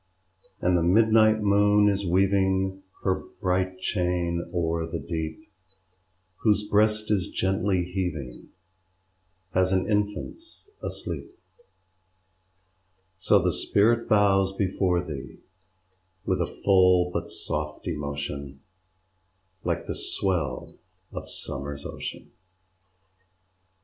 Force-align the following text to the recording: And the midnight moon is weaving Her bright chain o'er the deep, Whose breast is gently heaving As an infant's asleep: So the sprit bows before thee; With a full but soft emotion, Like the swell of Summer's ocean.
And 0.61 0.75
the 0.75 0.81
midnight 0.81 1.41
moon 1.41 1.87
is 1.87 2.03
weaving 2.07 2.81
Her 3.03 3.19
bright 3.39 3.77
chain 3.81 4.43
o'er 4.51 4.87
the 4.87 4.97
deep, 4.97 5.47
Whose 6.37 6.67
breast 6.67 7.11
is 7.11 7.29
gently 7.29 7.83
heaving 7.85 8.49
As 9.53 9.71
an 9.71 9.87
infant's 9.87 10.71
asleep: 10.81 11.29
So 13.15 13.37
the 13.37 13.53
sprit 13.53 14.09
bows 14.09 14.53
before 14.55 15.03
thee; 15.03 15.37
With 16.25 16.41
a 16.41 16.47
full 16.47 17.11
but 17.11 17.29
soft 17.29 17.87
emotion, 17.87 18.59
Like 19.63 19.85
the 19.85 19.93
swell 19.93 20.79
of 21.13 21.29
Summer's 21.29 21.85
ocean. 21.85 22.31